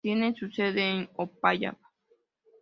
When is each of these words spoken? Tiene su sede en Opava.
Tiene 0.03 0.33
su 0.33 0.49
sede 0.49 0.81
en 0.81 1.09
Opava. 1.15 1.77